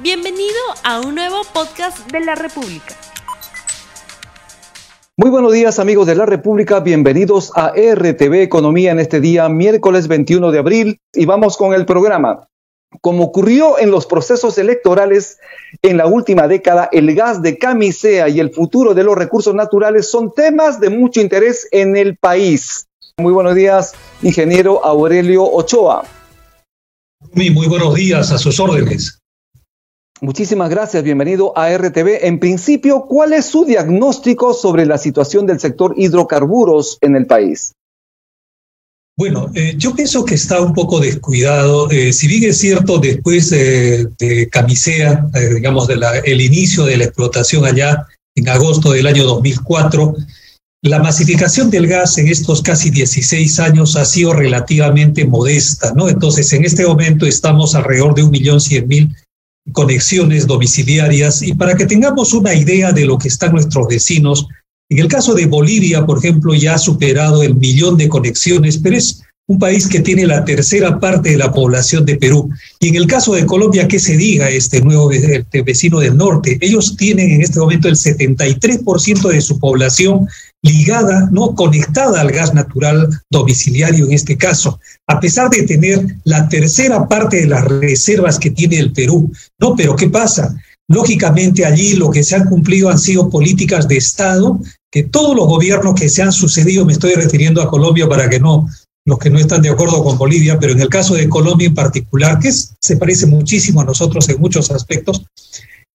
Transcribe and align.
Bienvenido 0.00 0.54
a 0.84 1.00
un 1.00 1.16
nuevo 1.16 1.42
podcast 1.52 2.08
de 2.12 2.20
la 2.20 2.36
República. 2.36 2.94
Muy 5.16 5.28
buenos 5.28 5.52
días 5.52 5.80
amigos 5.80 6.06
de 6.06 6.14
la 6.14 6.24
República, 6.24 6.78
bienvenidos 6.78 7.50
a 7.56 7.72
RTV 7.72 8.42
Economía 8.42 8.92
en 8.92 9.00
este 9.00 9.20
día, 9.20 9.48
miércoles 9.48 10.06
21 10.06 10.52
de 10.52 10.58
abril, 10.60 11.00
y 11.12 11.26
vamos 11.26 11.56
con 11.56 11.74
el 11.74 11.84
programa. 11.84 12.46
Como 13.00 13.24
ocurrió 13.24 13.76
en 13.80 13.90
los 13.90 14.06
procesos 14.06 14.56
electorales 14.58 15.40
en 15.82 15.96
la 15.96 16.06
última 16.06 16.46
década, 16.46 16.88
el 16.92 17.12
gas 17.16 17.42
de 17.42 17.58
camisea 17.58 18.28
y 18.28 18.38
el 18.38 18.54
futuro 18.54 18.94
de 18.94 19.02
los 19.02 19.18
recursos 19.18 19.52
naturales 19.52 20.08
son 20.08 20.32
temas 20.32 20.78
de 20.78 20.90
mucho 20.90 21.20
interés 21.20 21.66
en 21.72 21.96
el 21.96 22.16
país. 22.16 22.86
Muy 23.16 23.32
buenos 23.32 23.56
días, 23.56 23.94
ingeniero 24.22 24.84
Aurelio 24.84 25.42
Ochoa. 25.42 26.04
Muy, 27.32 27.50
muy 27.50 27.66
buenos 27.66 27.94
días, 27.96 28.30
a 28.30 28.38
sus 28.38 28.60
órdenes. 28.60 29.17
Muchísimas 30.20 30.68
gracias, 30.68 31.04
bienvenido 31.04 31.56
a 31.56 31.70
RTV. 31.76 32.26
En 32.26 32.40
principio, 32.40 33.06
¿cuál 33.08 33.32
es 33.32 33.46
su 33.46 33.64
diagnóstico 33.64 34.52
sobre 34.52 34.84
la 34.84 34.98
situación 34.98 35.46
del 35.46 35.60
sector 35.60 35.94
hidrocarburos 35.96 36.98
en 37.00 37.14
el 37.14 37.26
país? 37.26 37.72
Bueno, 39.16 39.50
eh, 39.54 39.74
yo 39.76 39.94
pienso 39.94 40.24
que 40.24 40.34
está 40.34 40.60
un 40.60 40.72
poco 40.72 40.98
descuidado. 40.98 41.88
Eh, 41.90 42.12
si 42.12 42.26
bien 42.26 42.44
es 42.44 42.58
cierto, 42.58 42.98
después 42.98 43.50
de 43.50 44.48
Camisea, 44.50 45.28
eh, 45.34 45.54
digamos, 45.54 45.86
del 45.86 46.02
el 46.24 46.40
inicio 46.40 46.84
de 46.84 46.96
la 46.96 47.04
explotación 47.04 47.64
allá 47.64 48.06
en 48.34 48.48
agosto 48.48 48.92
del 48.92 49.06
año 49.06 49.24
2004, 49.24 50.16
la 50.82 51.00
masificación 51.00 51.70
del 51.70 51.86
gas 51.86 52.18
en 52.18 52.28
estos 52.28 52.62
casi 52.62 52.90
16 52.90 53.58
años 53.60 53.96
ha 53.96 54.04
sido 54.04 54.32
relativamente 54.32 55.24
modesta, 55.24 55.92
¿no? 55.94 56.08
Entonces, 56.08 56.52
en 56.52 56.64
este 56.64 56.86
momento 56.86 57.26
estamos 57.26 57.74
alrededor 57.74 58.14
de 58.14 58.22
un 58.22 58.30
millón 58.30 58.60
cien 58.60 58.86
mil 58.86 59.16
conexiones 59.72 60.46
domiciliarias 60.46 61.42
y 61.42 61.54
para 61.54 61.74
que 61.74 61.86
tengamos 61.86 62.32
una 62.32 62.54
idea 62.54 62.92
de 62.92 63.06
lo 63.06 63.18
que 63.18 63.28
están 63.28 63.52
nuestros 63.52 63.86
vecinos, 63.88 64.46
en 64.90 64.98
el 64.98 65.08
caso 65.08 65.34
de 65.34 65.46
Bolivia, 65.46 66.06
por 66.06 66.18
ejemplo, 66.18 66.54
ya 66.54 66.74
ha 66.74 66.78
superado 66.78 67.42
el 67.42 67.54
millón 67.54 67.96
de 67.96 68.08
conexiones, 68.08 68.78
pero 68.78 68.96
es 68.96 69.22
un 69.46 69.58
país 69.58 69.88
que 69.88 70.00
tiene 70.00 70.26
la 70.26 70.44
tercera 70.44 71.00
parte 71.00 71.30
de 71.30 71.38
la 71.38 71.50
población 71.50 72.04
de 72.04 72.16
Perú. 72.16 72.50
Y 72.80 72.88
en 72.88 72.96
el 72.96 73.06
caso 73.06 73.34
de 73.34 73.46
Colombia, 73.46 73.88
¿qué 73.88 73.98
se 73.98 74.16
diga 74.16 74.50
este 74.50 74.82
nuevo 74.82 75.10
este 75.10 75.62
vecino 75.62 76.00
del 76.00 76.16
norte? 76.16 76.58
Ellos 76.60 76.96
tienen 76.96 77.30
en 77.30 77.42
este 77.42 77.58
momento 77.58 77.88
el 77.88 77.96
73% 77.96 79.28
de 79.28 79.40
su 79.40 79.58
población 79.58 80.28
ligada, 80.62 81.28
no 81.30 81.54
conectada 81.54 82.20
al 82.20 82.30
gas 82.30 82.52
natural 82.54 83.08
domiciliario 83.30 84.06
en 84.06 84.12
este 84.12 84.36
caso, 84.36 84.80
a 85.06 85.20
pesar 85.20 85.50
de 85.50 85.62
tener 85.62 86.16
la 86.24 86.48
tercera 86.48 87.06
parte 87.06 87.38
de 87.38 87.46
las 87.46 87.64
reservas 87.64 88.38
que 88.38 88.50
tiene 88.50 88.78
el 88.78 88.92
Perú. 88.92 89.30
No, 89.58 89.76
pero 89.76 89.94
¿qué 89.94 90.08
pasa? 90.08 90.56
Lógicamente 90.88 91.64
allí 91.64 91.94
lo 91.94 92.10
que 92.10 92.24
se 92.24 92.36
han 92.36 92.46
cumplido 92.46 92.90
han 92.90 92.98
sido 92.98 93.28
políticas 93.28 93.86
de 93.86 93.98
Estado 93.98 94.60
que 94.90 95.04
todos 95.04 95.36
los 95.36 95.46
gobiernos 95.46 95.94
que 95.94 96.08
se 96.08 96.22
han 96.22 96.32
sucedido, 96.32 96.84
me 96.84 96.94
estoy 96.94 97.12
refiriendo 97.12 97.60
a 97.62 97.68
Colombia 97.68 98.08
para 98.08 98.28
que 98.28 98.40
no 98.40 98.66
los 99.08 99.18
que 99.18 99.30
no 99.30 99.38
están 99.38 99.62
de 99.62 99.70
acuerdo 99.70 100.04
con 100.04 100.18
Bolivia, 100.18 100.58
pero 100.58 100.74
en 100.74 100.80
el 100.80 100.90
caso 100.90 101.14
de 101.14 101.30
Colombia 101.30 101.66
en 101.66 101.74
particular, 101.74 102.38
que 102.38 102.52
se 102.52 102.96
parece 102.98 103.24
muchísimo 103.24 103.80
a 103.80 103.84
nosotros 103.84 104.28
en 104.28 104.38
muchos 104.38 104.70
aspectos. 104.70 105.24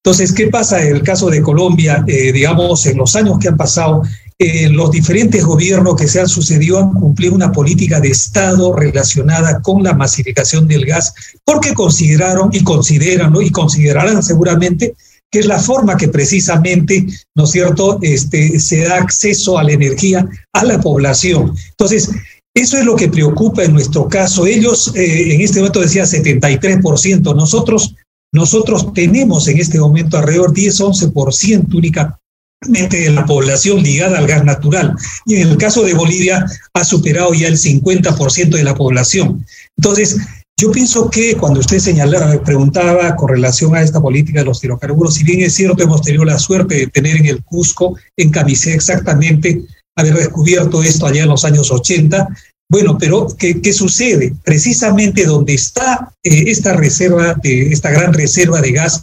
Entonces, 0.03 0.33
¿qué 0.33 0.47
pasa 0.47 0.83
en 0.83 0.95
el 0.95 1.03
caso 1.03 1.29
de 1.29 1.41
Colombia? 1.41 2.03
Eh, 2.07 2.31
digamos, 2.31 2.85
en 2.87 2.97
los 2.97 3.15
años 3.15 3.37
que 3.39 3.47
han 3.47 3.55
pasado, 3.55 4.01
eh, 4.43 4.69
los 4.69 4.91
diferentes 4.91 5.45
gobiernos 5.45 5.95
que 5.95 6.07
se 6.07 6.19
han 6.19 6.27
sucedido 6.27 6.77
han 6.77 6.91
cumplido 6.91 7.33
una 7.33 7.53
política 7.53 8.01
de 8.01 8.09
Estado 8.09 8.75
relacionada 8.75 9.61
con 9.61 9.81
la 9.83 9.93
masificación 9.93 10.67
del 10.67 10.85
gas, 10.85 11.13
porque 11.45 11.73
consideraron 11.73 12.49
y 12.51 12.61
consideran 12.61 13.33
y 13.41 13.51
considerarán 13.51 14.21
seguramente 14.21 14.95
que 15.31 15.39
es 15.39 15.45
la 15.45 15.59
forma 15.59 15.95
que 15.95 16.09
precisamente, 16.09 17.07
¿no 17.35 17.45
es 17.45 17.51
cierto?, 17.51 17.99
este, 18.01 18.59
se 18.59 18.81
da 18.81 18.97
acceso 18.97 19.57
a 19.57 19.63
la 19.63 19.71
energía 19.71 20.27
a 20.53 20.63
la 20.65 20.79
población. 20.81 21.55
Entonces, 21.69 22.11
eso 22.53 22.77
es 22.77 22.85
lo 22.85 22.97
que 22.97 23.07
preocupa 23.07 23.63
en 23.63 23.71
nuestro 23.71 24.09
caso. 24.09 24.45
Ellos 24.45 24.91
eh, 24.93 25.33
en 25.33 25.41
este 25.41 25.59
momento 25.59 25.79
decía 25.79 26.03
73%, 26.03 27.35
nosotros, 27.35 27.95
nosotros 28.33 28.93
tenemos 28.93 29.47
en 29.47 29.59
este 29.59 29.79
momento 29.79 30.17
alrededor 30.17 30.53
10-11% 30.53 31.73
únicamente 31.73 32.22
de 32.65 33.09
la 33.11 33.25
población 33.25 33.83
ligada 33.83 34.17
al 34.17 34.27
gas 34.27 34.43
natural. 34.43 34.95
Y 35.25 35.35
en 35.35 35.49
el 35.49 35.57
caso 35.57 35.83
de 35.83 35.93
Bolivia 35.93 36.45
ha 36.73 36.83
superado 36.83 37.33
ya 37.33 37.47
el 37.47 37.57
50% 37.57 38.49
de 38.49 38.63
la 38.63 38.75
población. 38.75 39.45
Entonces, 39.77 40.17
yo 40.59 40.71
pienso 40.71 41.09
que 41.09 41.35
cuando 41.35 41.59
usted 41.59 41.79
señalaba, 41.79 42.41
preguntaba 42.43 43.15
con 43.15 43.29
relación 43.29 43.75
a 43.75 43.81
esta 43.81 43.99
política 43.99 44.39
de 44.39 44.45
los 44.45 44.63
hidrocarburos, 44.63 45.15
si 45.15 45.23
bien 45.23 45.41
es 45.41 45.55
cierto, 45.55 45.83
hemos 45.83 46.01
tenido 46.01 46.23
la 46.25 46.37
suerte 46.37 46.75
de 46.75 46.87
tener 46.87 47.17
en 47.17 47.25
el 47.25 47.43
Cusco, 47.43 47.97
en 48.17 48.29
Camisé 48.29 48.73
exactamente, 48.73 49.63
haber 49.95 50.15
descubierto 50.15 50.83
esto 50.83 51.05
allá 51.05 51.23
en 51.23 51.29
los 51.29 51.43
años 51.43 51.71
80. 51.71 52.27
Bueno, 52.69 52.97
pero 52.97 53.27
¿qué, 53.37 53.61
qué 53.61 53.73
sucede? 53.73 54.33
Precisamente 54.43 55.25
donde 55.25 55.53
está 55.53 56.13
eh, 56.23 56.45
esta 56.47 56.73
reserva, 56.73 57.35
de, 57.41 57.71
esta 57.71 57.91
gran 57.91 58.13
reserva 58.13 58.61
de 58.61 58.71
gas, 58.71 59.01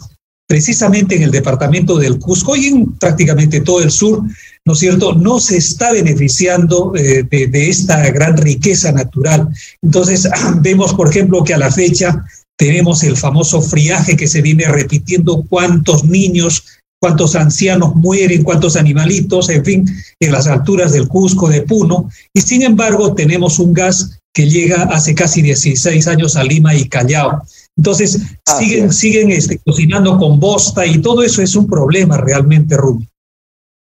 precisamente 0.51 1.15
en 1.15 1.23
el 1.23 1.31
departamento 1.31 1.97
del 1.97 2.19
Cusco 2.19 2.57
y 2.57 2.65
en 2.65 2.85
prácticamente 2.97 3.61
todo 3.61 3.81
el 3.81 3.89
sur, 3.89 4.21
¿no 4.65 4.73
es 4.73 4.79
cierto?, 4.79 5.13
no 5.13 5.39
se 5.39 5.55
está 5.55 5.93
beneficiando 5.93 6.91
eh, 6.93 7.23
de, 7.23 7.47
de 7.47 7.69
esta 7.69 8.09
gran 8.09 8.35
riqueza 8.35 8.91
natural. 8.91 9.47
Entonces, 9.81 10.27
vemos, 10.61 10.93
por 10.93 11.09
ejemplo, 11.09 11.45
que 11.45 11.53
a 11.53 11.57
la 11.57 11.71
fecha 11.71 12.25
tenemos 12.57 13.01
el 13.05 13.15
famoso 13.15 13.61
friaje 13.61 14.17
que 14.17 14.27
se 14.27 14.41
viene 14.41 14.65
repitiendo, 14.65 15.45
cuántos 15.47 16.03
niños 16.03 16.65
cuántos 17.01 17.35
ancianos 17.35 17.95
mueren, 17.95 18.43
cuántos 18.43 18.75
animalitos, 18.75 19.49
en 19.49 19.65
fin, 19.65 19.85
en 20.19 20.31
las 20.31 20.45
alturas 20.45 20.91
del 20.91 21.07
Cusco, 21.07 21.49
de 21.49 21.63
Puno, 21.63 22.11
y 22.31 22.41
sin 22.41 22.61
embargo 22.61 23.15
tenemos 23.15 23.57
un 23.57 23.73
gas 23.73 24.19
que 24.33 24.47
llega 24.47 24.83
hace 24.83 25.15
casi 25.15 25.41
16 25.41 26.07
años 26.07 26.35
a 26.35 26.43
Lima 26.43 26.75
y 26.75 26.87
Callao. 26.87 27.41
Entonces, 27.77 28.37
siguen, 28.57 28.91
siguen 28.91 29.31
este, 29.31 29.59
cocinando 29.59 30.17
con 30.17 30.39
bosta 30.39 30.85
y 30.85 31.01
todo 31.01 31.23
eso 31.23 31.41
es 31.41 31.55
un 31.55 31.67
problema 31.67 32.17
realmente, 32.17 32.75
Rumi. 32.77 33.07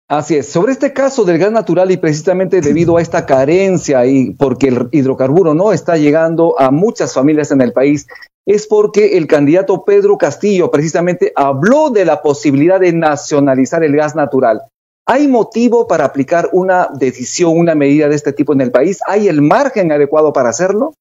Así 0.08 0.36
es. 0.36 0.48
Sobre 0.48 0.72
este 0.72 0.92
caso 0.92 1.24
del 1.24 1.38
gas 1.38 1.50
natural 1.50 1.90
y 1.90 1.96
precisamente 1.96 2.60
debido 2.60 2.98
a 2.98 3.02
esta 3.02 3.24
carencia 3.24 4.04
y 4.06 4.32
porque 4.32 4.68
el 4.68 4.88
hidrocarburo 4.92 5.54
no 5.54 5.72
está 5.72 5.96
llegando 5.96 6.58
a 6.60 6.70
muchas 6.70 7.14
familias 7.14 7.50
en 7.50 7.62
el 7.62 7.72
país, 7.72 8.06
es 8.46 8.66
porque 8.66 9.16
el 9.16 9.26
candidato 9.26 9.84
Pedro 9.84 10.18
Castillo 10.18 10.70
precisamente 10.70 11.32
habló 11.34 11.88
de 11.88 12.04
la 12.04 12.20
posibilidad 12.20 12.78
de 12.78 12.92
nacionalizar 12.92 13.82
el 13.82 13.96
gas 13.96 14.14
natural. 14.14 14.62
¿Hay 15.06 15.26
motivo 15.26 15.86
para 15.86 16.04
aplicar 16.04 16.50
una 16.52 16.88
decisión, 16.94 17.58
una 17.58 17.74
medida 17.74 18.08
de 18.08 18.16
este 18.16 18.32
tipo 18.32 18.52
en 18.52 18.60
el 18.60 18.70
país? 18.70 19.00
¿Hay 19.06 19.28
el 19.28 19.40
margen 19.40 19.90
adecuado 19.90 20.32
para 20.32 20.50
hacerlo? 20.50 20.94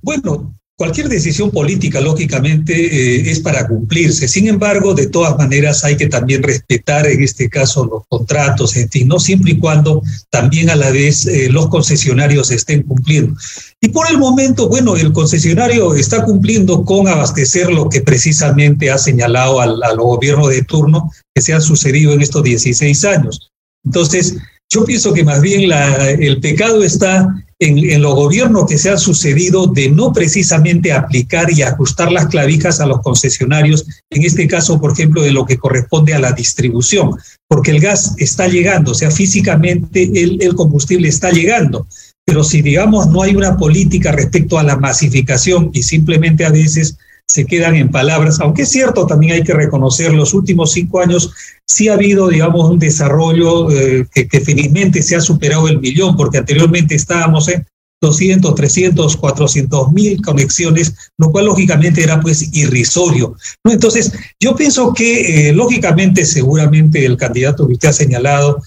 Bueno, 0.00 0.54
Cualquier 0.82 1.08
decisión 1.08 1.52
política, 1.52 2.00
lógicamente, 2.00 2.74
eh, 2.74 3.30
es 3.30 3.38
para 3.38 3.68
cumplirse. 3.68 4.26
Sin 4.26 4.48
embargo, 4.48 4.94
de 4.94 5.06
todas 5.06 5.38
maneras, 5.38 5.84
hay 5.84 5.96
que 5.96 6.08
también 6.08 6.42
respetar, 6.42 7.06
en 7.06 7.22
este 7.22 7.48
caso, 7.48 7.84
los 7.84 8.02
contratos, 8.08 8.74
en 8.74 8.90
fin, 8.90 9.06
no 9.06 9.20
siempre 9.20 9.52
y 9.52 9.58
cuando 9.58 10.02
también 10.28 10.70
a 10.70 10.74
la 10.74 10.90
vez 10.90 11.24
eh, 11.26 11.48
los 11.50 11.68
concesionarios 11.68 12.50
estén 12.50 12.82
cumpliendo. 12.82 13.36
Y 13.80 13.90
por 13.90 14.10
el 14.10 14.18
momento, 14.18 14.68
bueno, 14.68 14.96
el 14.96 15.12
concesionario 15.12 15.94
está 15.94 16.24
cumpliendo 16.24 16.84
con 16.84 17.06
abastecer 17.06 17.70
lo 17.70 17.88
que 17.88 18.00
precisamente 18.00 18.90
ha 18.90 18.98
señalado 18.98 19.60
al, 19.60 19.80
al 19.84 19.96
gobierno 19.98 20.48
de 20.48 20.64
turno 20.64 21.12
que 21.32 21.42
se 21.42 21.54
ha 21.54 21.60
sucedido 21.60 22.12
en 22.12 22.22
estos 22.22 22.42
16 22.42 23.04
años. 23.04 23.52
Entonces, 23.84 24.34
yo 24.68 24.84
pienso 24.84 25.12
que 25.12 25.22
más 25.22 25.40
bien 25.42 25.70
el 26.18 26.40
pecado 26.40 26.82
está 26.82 27.28
en, 27.62 28.02
los 28.02 28.14
gobiernos 28.14 28.66
que 28.66 28.76
se 28.76 28.90
han 28.90 28.98
sucedido 28.98 29.68
de 29.68 29.88
no 29.88 30.12
precisamente 30.12 30.92
aplicar 30.92 31.50
y 31.52 31.62
ajustar 31.62 32.10
las 32.10 32.26
clavijas 32.26 32.80
a 32.80 32.86
los 32.86 33.00
concesionarios, 33.00 33.86
en 34.10 34.24
este 34.24 34.48
caso, 34.48 34.80
por 34.80 34.92
ejemplo, 34.92 35.22
de 35.22 35.30
lo 35.30 35.46
que 35.46 35.58
corresponde 35.58 36.12
a 36.12 36.18
la 36.18 36.32
distribución, 36.32 37.12
porque 37.48 37.70
el 37.70 37.80
gas 37.80 38.14
está 38.18 38.48
llegando, 38.48 38.92
o 38.92 38.94
sea, 38.94 39.10
físicamente 39.10 40.02
el, 40.02 40.42
el 40.42 40.54
combustible 40.54 41.08
está 41.08 41.30
llegando. 41.30 41.86
Pero 42.24 42.44
si, 42.44 42.62
digamos, 42.62 43.08
no 43.08 43.22
hay 43.22 43.36
una 43.36 43.56
política 43.56 44.12
respecto 44.12 44.58
a 44.58 44.62
la 44.62 44.76
masificación 44.76 45.70
y 45.72 45.82
simplemente 45.82 46.44
a 46.44 46.50
veces 46.50 46.98
se 47.32 47.46
quedan 47.46 47.76
en 47.76 47.90
palabras, 47.90 48.40
aunque 48.40 48.62
es 48.62 48.68
cierto, 48.68 49.06
también 49.06 49.32
hay 49.32 49.42
que 49.42 49.54
reconocer, 49.54 50.12
los 50.12 50.34
últimos 50.34 50.72
cinco 50.72 51.00
años 51.00 51.32
sí 51.66 51.88
ha 51.88 51.94
habido, 51.94 52.28
digamos, 52.28 52.68
un 52.68 52.78
desarrollo 52.78 53.70
eh, 53.70 54.06
que, 54.12 54.40
felizmente 54.40 55.02
se 55.02 55.16
ha 55.16 55.20
superado 55.22 55.66
el 55.66 55.80
millón, 55.80 56.14
porque 56.14 56.36
anteriormente 56.36 56.94
estábamos 56.94 57.48
en 57.48 57.66
200, 58.02 58.54
300, 58.54 59.16
400 59.16 59.92
mil 59.92 60.20
conexiones, 60.20 60.94
lo 61.16 61.30
cual 61.30 61.46
lógicamente 61.46 62.02
era 62.02 62.20
pues 62.20 62.50
irrisorio. 62.52 63.34
Entonces, 63.64 64.12
yo 64.38 64.54
pienso 64.54 64.92
que 64.92 65.48
eh, 65.48 65.52
lógicamente, 65.54 66.26
seguramente 66.26 67.06
el 67.06 67.16
candidato 67.16 67.66
que 67.66 67.72
usted 67.72 67.88
ha 67.88 67.94
señalado, 67.94 68.60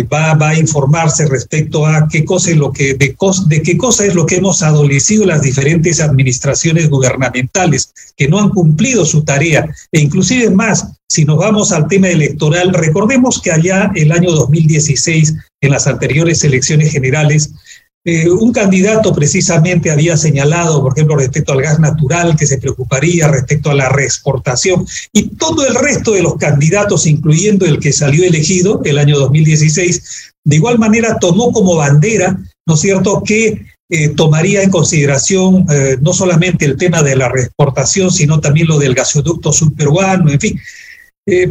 va, 0.00 0.34
va, 0.34 0.50
a 0.50 0.58
informarse 0.58 1.26
respecto 1.26 1.86
a 1.86 2.08
qué 2.08 2.24
cosa 2.24 2.50
es 2.50 2.56
lo 2.56 2.72
que, 2.72 2.94
de, 2.94 3.14
de, 3.46 3.62
qué 3.62 3.76
cosa 3.76 4.06
es 4.06 4.14
lo 4.14 4.24
que 4.24 4.36
hemos 4.36 4.62
adolecido 4.62 5.26
las 5.26 5.42
diferentes 5.42 6.00
administraciones 6.00 6.88
gubernamentales 6.88 7.92
que 8.16 8.28
no 8.28 8.38
han 8.40 8.48
cumplido 8.48 9.04
su 9.04 9.22
tarea. 9.22 9.68
E 9.92 10.00
inclusive 10.00 10.48
más, 10.50 10.86
si 11.08 11.26
nos 11.26 11.36
vamos 11.36 11.72
al 11.72 11.88
tema 11.88 12.08
electoral, 12.08 12.72
recordemos 12.72 13.40
que 13.42 13.52
allá 13.52 13.92
el 13.94 14.12
año 14.12 14.30
2016, 14.30 15.34
en 15.60 15.70
las 15.70 15.86
anteriores 15.86 16.42
elecciones 16.42 16.90
generales, 16.90 17.52
eh, 18.04 18.28
un 18.28 18.52
candidato 18.52 19.14
precisamente 19.14 19.92
había 19.92 20.16
señalado, 20.16 20.82
por 20.82 20.92
ejemplo, 20.92 21.16
respecto 21.16 21.52
al 21.52 21.62
gas 21.62 21.78
natural, 21.78 22.34
que 22.36 22.46
se 22.46 22.58
preocuparía 22.58 23.28
respecto 23.28 23.70
a 23.70 23.74
la 23.74 23.88
reexportación, 23.90 24.84
y 25.12 25.28
todo 25.36 25.64
el 25.64 25.76
resto 25.76 26.12
de 26.12 26.22
los 26.22 26.34
candidatos, 26.34 27.06
incluyendo 27.06 27.64
el 27.64 27.78
que 27.78 27.92
salió 27.92 28.24
elegido 28.24 28.80
el 28.84 28.98
año 28.98 29.16
2016, 29.20 30.32
de 30.44 30.56
igual 30.56 30.80
manera 30.80 31.18
tomó 31.20 31.52
como 31.52 31.76
bandera, 31.76 32.36
¿no 32.66 32.74
es 32.74 32.80
cierto?, 32.80 33.22
que 33.24 33.66
eh, 33.88 34.08
tomaría 34.08 34.64
en 34.64 34.70
consideración 34.70 35.66
eh, 35.70 35.96
no 36.00 36.12
solamente 36.12 36.64
el 36.64 36.76
tema 36.76 37.04
de 37.04 37.14
la 37.14 37.28
reexportación, 37.28 38.10
sino 38.10 38.40
también 38.40 38.66
lo 38.66 38.80
del 38.80 38.94
gasoducto 38.94 39.52
subperuano, 39.52 40.28
en 40.28 40.40
fin. 40.40 40.60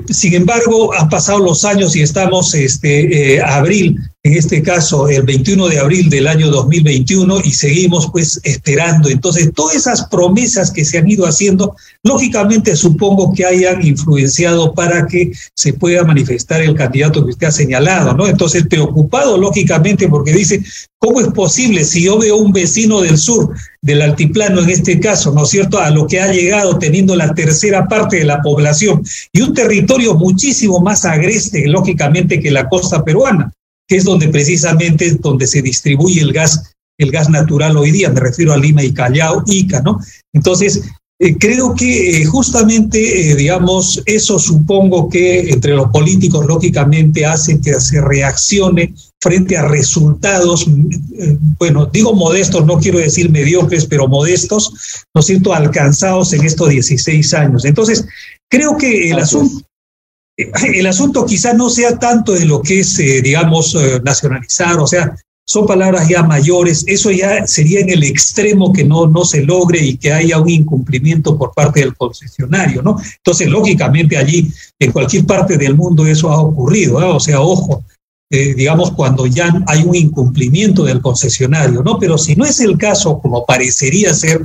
sin 0.09 0.33
embargo, 0.33 0.94
han 0.94 1.07
pasado 1.07 1.39
los 1.39 1.63
años 1.63 1.95
y 1.95 2.01
estamos 2.01 2.54
este, 2.56 3.42
abril 3.42 3.97
en 4.23 4.33
este 4.33 4.62
caso 4.62 5.09
el 5.09 5.23
21 5.23 5.68
de 5.68 5.79
abril 5.79 6.09
del 6.09 6.27
año 6.27 6.51
2021 6.51 7.41
y 7.44 7.51
seguimos 7.51 8.09
pues 8.12 8.39
esperando. 8.44 9.09
Entonces, 9.09 9.51
todas 9.56 9.75
esas 9.75 10.06
promesas 10.06 10.69
que 10.69 10.85
se 10.85 11.00
han 11.00 11.09
ido 11.09 11.25
haciendo, 11.25 11.75
lógicamente 12.03 12.75
supongo 12.75 13.33
que 13.33 13.45
hayan 13.45 13.83
influenciado 13.83 14.75
para 14.75 15.07
que 15.07 15.31
se 15.56 15.73
pueda 15.73 16.03
manifestar 16.03 16.62
el 16.62 16.75
candidato 16.75 17.25
que 17.25 17.31
usted 17.31 17.47
ha 17.47 17.51
señalado, 17.51 18.13
¿no? 18.13 18.27
Entonces, 18.27 18.68
preocupado 18.68 19.39
lógicamente 19.39 20.07
porque 20.07 20.33
dice, 20.33 20.63
¿cómo 21.00 21.19
es 21.19 21.27
posible 21.29 21.83
si 21.83 22.03
yo 22.03 22.19
veo 22.19 22.35
un 22.35 22.53
vecino 22.53 23.01
del 23.01 23.18
sur, 23.18 23.56
del 23.81 24.03
altiplano 24.03 24.62
en 24.62 24.69
este 24.69 25.00
caso, 25.00 25.31
¿no 25.31 25.45
es 25.45 25.50
cierto?, 25.50 25.79
a 25.79 25.89
lo 25.89 26.06
que 26.06 26.21
ha 26.21 26.31
llegado 26.31 26.77
teniendo 26.77 27.15
la 27.15 27.33
tercera 27.33 27.88
parte 27.88 28.18
de 28.18 28.25
la 28.25 28.39
población 28.44 29.03
y 29.33 29.41
un 29.41 29.56
territorio 29.56 30.13
muchísimo 30.13 30.79
más 30.79 31.06
agreste, 31.06 31.65
lógicamente, 31.68 32.39
que 32.39 32.51
la 32.51 32.69
costa 32.69 33.03
peruana 33.03 33.51
que 33.92 33.98
es 33.98 34.06
donde 34.06 34.30
precisamente 34.30 35.18
donde 35.20 35.46
se 35.46 35.62
distribuye 35.62 36.22
el 36.22 36.32
gas, 36.32 36.72
el 36.98 37.12
gas 37.12 37.30
natural 37.30 37.76
hoy 37.76 37.92
día, 37.92 38.10
me 38.10 38.22
refiero 38.22 38.54
a 38.54 38.58
Lima 38.58 38.82
y 38.82 38.94
Callao, 38.94 39.44
Ica, 39.48 39.82
¿no? 39.82 40.00
Entonces, 40.34 40.82
eh, 41.20 41.36
creo 41.38 41.76
que 41.76 42.22
eh, 42.22 42.26
justamente, 42.26 43.32
eh, 43.32 43.36
digamos, 43.36 44.02
eso 44.06 44.40
supongo 44.40 45.10
que 45.10 45.50
entre 45.50 45.76
los 45.76 45.92
políticos, 45.92 46.46
lógicamente, 46.46 47.26
hace 47.26 47.60
que 47.60 47.74
se 47.82 48.00
reaccione 48.00 48.94
frente 49.20 49.58
a 49.58 49.68
resultados, 49.68 50.66
bueno, 51.60 51.88
digo 51.88 52.14
modestos, 52.14 52.66
no 52.66 52.80
quiero 52.80 52.98
decir 52.98 53.30
mediocres, 53.30 53.88
pero 53.88 54.08
modestos, 54.08 55.04
¿no 55.14 55.20
es 55.20 55.26
cierto?, 55.26 55.54
alcanzados 55.54 56.32
en 56.32 56.46
estos 56.46 56.70
16 56.70 57.34
años. 57.34 57.66
Entonces, 57.66 58.06
creo 58.50 58.78
que 58.78 59.10
el 59.10 59.20
asunto, 59.20 59.66
el 60.74 60.86
asunto 60.88 61.26
quizá 61.26 61.54
no 61.54 61.70
sea 61.70 61.98
tanto 61.98 62.34
de 62.34 62.46
lo 62.46 62.62
que 62.62 62.80
es, 62.82 62.98
eh, 63.00 63.22
digamos, 63.22 63.76
eh, 63.76 64.02
nacionalizar, 64.04 64.80
o 64.80 64.88
sea, 64.88 65.16
son 65.46 65.66
palabras 65.66 66.08
ya 66.08 66.24
mayores, 66.24 66.86
eso 66.88 67.12
ya 67.12 67.46
sería 67.46 67.82
en 67.82 67.90
el 67.90 68.04
extremo 68.04 68.72
que 68.72 68.86
no, 68.86 69.08
no 69.08 69.26
se 69.26 69.44
logre 69.44 69.84
y 69.84 69.98
que 69.98 70.14
haya 70.14 70.40
un 70.40 70.50
incumplimiento 70.50 71.38
por 71.38 71.54
parte 71.54 71.82
del 71.82 71.96
concesionario, 71.96 72.82
¿no? 72.82 72.98
Entonces, 73.18 73.50
lógicamente 73.50 74.18
allí, 74.18 74.52
en 74.80 74.92
cualquier 74.92 75.26
parte 75.26 75.58
del 75.58 75.76
mundo 75.76 76.06
eso 76.06 76.32
ha 76.32 76.40
ocurrido, 76.40 76.98
o 76.98 77.20
sea, 77.20 77.42
ojo, 77.42 77.84
eh, 78.30 78.54
digamos, 78.54 78.92
cuando 78.92 79.26
ya 79.26 79.52
hay 79.68 79.84
un 79.84 79.94
incumplimiento 79.94 80.86
del 80.86 81.02
concesionario, 81.02 81.84
¿no? 81.84 82.00
Pero 82.00 82.18
si 82.18 82.34
no 82.34 82.46
es 82.46 82.62
el 82.62 82.78
caso, 82.78 83.20
como 83.20 83.46
parecería 83.46 84.14
ser, 84.14 84.42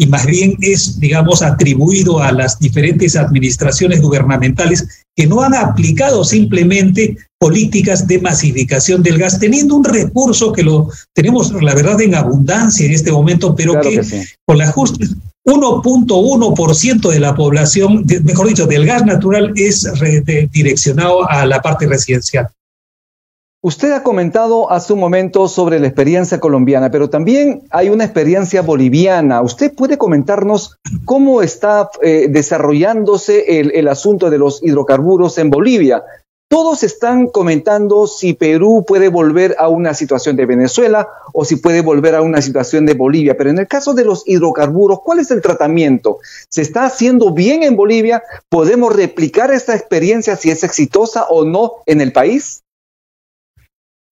y 0.00 0.06
más 0.06 0.24
bien 0.24 0.56
es, 0.62 0.98
digamos, 0.98 1.42
atribuido 1.42 2.22
a 2.22 2.32
las 2.32 2.58
diferentes 2.58 3.16
administraciones 3.16 4.00
gubernamentales 4.00 5.04
que 5.14 5.26
no 5.26 5.42
han 5.42 5.54
aplicado 5.54 6.24
simplemente 6.24 7.18
políticas 7.38 8.06
de 8.06 8.18
masificación 8.18 9.02
del 9.02 9.18
gas, 9.18 9.38
teniendo 9.38 9.76
un 9.76 9.84
recurso 9.84 10.54
que 10.54 10.62
lo 10.62 10.88
tenemos, 11.14 11.52
la 11.62 11.74
verdad, 11.74 12.00
en 12.00 12.14
abundancia 12.14 12.86
en 12.86 12.92
este 12.92 13.12
momento, 13.12 13.54
pero 13.54 13.78
que, 13.82 14.00
con 14.46 14.56
la 14.56 14.72
justa 14.72 15.04
1.1% 15.46 17.10
de 17.10 17.20
la 17.20 17.34
población, 17.34 18.06
mejor 18.24 18.48
dicho, 18.48 18.66
del 18.66 18.86
gas 18.86 19.04
natural 19.04 19.52
es 19.54 19.86
direccionado 20.50 21.28
a 21.28 21.44
la 21.44 21.60
parte 21.60 21.86
residencial. 21.86 22.48
Usted 23.62 23.92
ha 23.92 24.02
comentado 24.02 24.72
hace 24.72 24.94
un 24.94 25.00
momento 25.00 25.46
sobre 25.46 25.78
la 25.80 25.86
experiencia 25.86 26.40
colombiana, 26.40 26.90
pero 26.90 27.10
también 27.10 27.60
hay 27.70 27.90
una 27.90 28.04
experiencia 28.04 28.62
boliviana. 28.62 29.42
¿Usted 29.42 29.74
puede 29.74 29.98
comentarnos 29.98 30.78
cómo 31.04 31.42
está 31.42 31.90
eh, 32.00 32.28
desarrollándose 32.30 33.60
el, 33.60 33.88
asunto 33.88 34.30
de 34.30 34.38
los 34.38 34.62
hidrocarburos 34.62 35.36
en 35.36 35.50
Bolivia? 35.50 36.02
Todos 36.48 36.82
están 36.82 37.26
comentando 37.26 38.06
si 38.06 38.32
Perú 38.32 38.82
puede 38.88 39.08
volver 39.08 39.54
a 39.58 39.68
una 39.68 39.92
situación 39.92 40.36
de 40.36 40.46
Venezuela 40.46 41.06
o 41.34 41.44
si 41.44 41.56
puede 41.56 41.82
volver 41.82 42.14
a 42.14 42.22
una 42.22 42.40
situación 42.40 42.86
de 42.86 42.94
Bolivia, 42.94 43.36
pero 43.36 43.50
en 43.50 43.58
el 43.58 43.68
caso 43.68 43.92
de 43.92 44.06
los 44.06 44.26
hidrocarburos, 44.26 45.00
¿cuál 45.04 45.18
es 45.18 45.30
el 45.30 45.42
tratamiento? 45.42 46.16
¿Se 46.48 46.62
está 46.62 46.86
haciendo 46.86 47.34
bien 47.34 47.62
en 47.62 47.76
Bolivia? 47.76 48.22
¿Podemos 48.48 48.96
replicar 48.96 49.52
esta 49.52 49.76
experiencia 49.76 50.34
si 50.36 50.50
es 50.50 50.64
exitosa 50.64 51.24
o 51.24 51.44
no 51.44 51.74
en 51.84 52.00
el 52.00 52.10
país? 52.10 52.62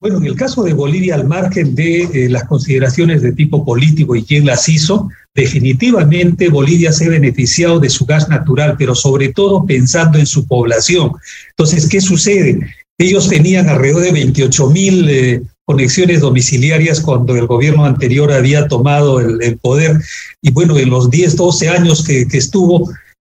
Bueno, 0.01 0.19
en 0.19 0.27
el 0.27 0.37
caso 0.37 0.63
de 0.63 0.75
Bolivia, 0.75 1.17
al 1.17 1.27
margen 1.27 1.75
de 1.75 2.03
eh, 2.05 2.29
las 2.29 2.45
consideraciones 2.45 3.21
de 3.21 3.33
tipo 3.33 3.65
político 3.65 4.15
y 4.15 4.23
quién 4.23 4.47
las 4.47 4.69
hizo, 4.69 5.09
definitivamente 5.35 6.51
Bolivia 6.51 6.93
se 6.93 7.07
ha 7.07 7.09
beneficiado 7.09 7.81
de 7.81 7.91
su 7.91 8.07
gas 8.07 8.29
natural, 8.29 8.77
pero 8.79 8.95
sobre 8.95 9.33
todo 9.33 9.67
pensando 9.67 10.17
en 10.19 10.27
su 10.27 10.47
población. 10.47 11.11
Entonces, 11.51 11.89
¿qué 11.89 12.01
sucede? 12.01 12.61
Ellos 12.97 13.29
tenían 13.29 13.69
alrededor 13.69 14.03
de 14.03 14.13
28 14.13 14.71
mil 14.71 15.09
eh, 15.09 15.43
conexiones 15.65 16.21
domiciliarias 16.21 17.01
cuando 17.01 17.35
el 17.35 17.49
gobierno 17.49 17.85
anterior 17.85 18.33
había 18.33 18.69
tomado 18.69 19.19
el, 19.19 19.59
poder. 19.59 20.01
Y 20.41 20.53
bueno, 20.53 20.79
en 20.79 20.91
los 20.91 21.11
10, 21.11 21.35
12 21.35 21.69
años 21.71 22.05
que 22.05 22.25
estuvo, 22.33 22.89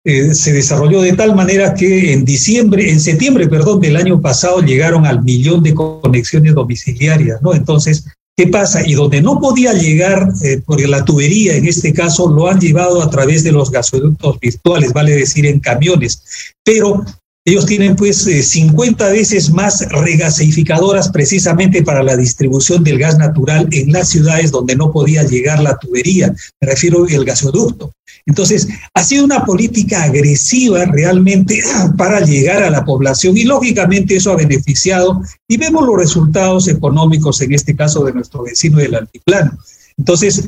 eh, 0.07 0.35
se 0.35 0.53
desarrolló 0.53 1.01
de 1.01 1.13
tal 1.13 1.35
manera 1.35 1.73
que 1.73 2.13
en 2.13 2.25
diciembre, 2.25 2.91
en 2.91 3.01
septiembre, 3.01 3.47
perdón, 3.47 3.81
del 3.81 3.97
año 3.97 4.21
pasado 4.21 4.61
llegaron 4.61 5.03
al 5.03 5.23
millón 5.23 5.63
de 5.63 5.73
conexiones 5.73 6.53
domiciliarias, 6.53 7.41
¿no? 7.41 7.55
Entonces, 7.55 8.05
¿qué 8.37 8.45
pasa? 8.45 8.87
Y 8.87 8.93
donde 8.93 9.23
no 9.23 9.39
podía 9.39 9.73
llegar, 9.73 10.31
eh, 10.43 10.61
por 10.63 10.79
la 10.87 11.03
tubería 11.03 11.55
en 11.55 11.65
este 11.65 11.91
caso, 11.91 12.31
lo 12.31 12.47
han 12.47 12.59
llevado 12.59 13.01
a 13.01 13.09
través 13.09 13.43
de 13.43 13.51
los 13.51 13.71
gasoductos 13.71 14.39
virtuales, 14.39 14.93
vale 14.93 15.15
decir, 15.15 15.47
en 15.47 15.59
camiones. 15.59 16.21
Pero 16.63 17.03
ellos 17.47 17.67
tienen 17.67 17.95
pues 17.95 18.23
50 18.23 19.07
eh, 19.07 19.13
veces 19.13 19.51
más 19.51 19.87
regasificadoras 19.89 21.09
precisamente 21.09 21.83
para 21.83 22.01
la 22.01 22.17
distribución 22.17 22.83
del 22.83 22.97
gas 22.97 23.19
natural 23.19 23.67
en 23.71 23.91
las 23.91 24.09
ciudades 24.09 24.49
donde 24.51 24.75
no 24.75 24.91
podía 24.91 25.21
llegar 25.21 25.61
la 25.61 25.77
tubería, 25.77 26.33
me 26.59 26.67
refiero 26.67 27.05
al 27.05 27.23
gasoducto. 27.23 27.93
Entonces, 28.25 28.67
ha 28.95 29.03
sido 29.03 29.23
una 29.23 29.45
política 29.45 30.03
agresiva 30.03 30.85
realmente 30.85 31.61
para 31.97 32.21
llegar 32.21 32.63
a 32.63 32.71
la 32.71 32.83
población 32.83 33.37
y 33.37 33.43
lógicamente 33.43 34.15
eso 34.15 34.31
ha 34.31 34.37
beneficiado 34.37 35.21
y 35.47 35.57
vemos 35.57 35.85
los 35.85 35.97
resultados 35.97 36.67
económicos 36.67 37.39
en 37.41 37.53
este 37.53 37.75
caso 37.75 38.03
de 38.03 38.13
nuestro 38.13 38.41
vecino 38.41 38.79
del 38.79 38.95
altiplano. 38.95 39.59
Entonces, 39.97 40.47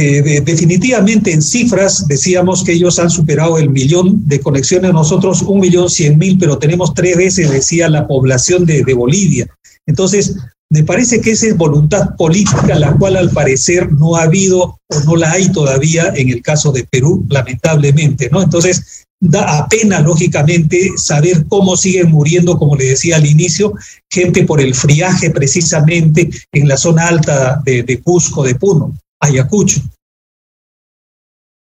eh, 0.00 0.40
definitivamente 0.42 1.32
en 1.32 1.42
cifras 1.42 2.06
decíamos 2.06 2.62
que 2.62 2.72
ellos 2.72 3.00
han 3.00 3.10
superado 3.10 3.58
el 3.58 3.70
millón 3.70 4.28
de 4.28 4.38
conexiones, 4.38 4.92
nosotros 4.92 5.42
un 5.42 5.58
millón 5.58 5.90
cien 5.90 6.18
mil, 6.18 6.38
pero 6.38 6.56
tenemos 6.56 6.94
tres 6.94 7.16
veces, 7.16 7.50
decía, 7.50 7.88
la 7.88 8.06
población 8.06 8.64
de, 8.64 8.94
Bolivia. 8.94 9.48
Entonces, 9.86 10.36
me 10.70 10.84
parece 10.84 11.20
que 11.20 11.32
esa 11.32 11.48
es 11.48 11.56
voluntad 11.56 12.14
política, 12.16 12.78
la 12.78 12.92
cual 12.92 13.16
al 13.16 13.30
parecer 13.30 13.90
no 13.90 14.14
ha 14.14 14.22
habido 14.22 14.78
o 14.88 15.00
no 15.04 15.16
la 15.16 15.32
hay 15.32 15.50
todavía 15.50 16.12
en 16.14 16.28
el 16.28 16.42
caso 16.42 16.70
de 16.70 16.84
Perú, 16.84 17.26
lamentablemente, 17.28 18.28
¿no? 18.30 18.40
Entonces, 18.40 19.04
da 19.20 19.66
pena, 19.68 19.98
lógicamente, 19.98 20.92
saber 20.96 21.46
cómo 21.48 21.76
siguen 21.76 22.12
muriendo, 22.12 22.56
como 22.56 22.76
le 22.76 22.90
decía 22.90 23.16
al 23.16 23.26
inicio, 23.26 23.74
gente 24.08 24.44
por 24.44 24.60
el 24.60 24.76
friaje 24.76 25.30
precisamente 25.30 26.30
en 26.52 26.68
la 26.68 26.76
zona 26.76 27.08
alta 27.08 27.60
de, 27.64 27.82
de 27.82 28.00
Cusco, 28.00 28.44
de 28.44 28.54
Puno. 28.54 28.94
Ayacucho. 29.20 29.80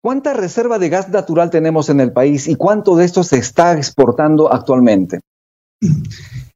¿Cuánta 0.04 0.34
reserva 0.34 0.80
de 0.80 0.90
gas 0.90 1.10
natural 1.10 1.50
tenemos 1.50 1.90
en 1.90 2.02
el 2.02 2.12
país 2.12 2.48
y 2.48 2.56
cuánto 2.56 2.96
de 2.96 3.06
esto 3.06 3.24
se 3.24 3.38
está 3.38 3.78
exportando 3.78 4.52
actualmente? 4.52 5.22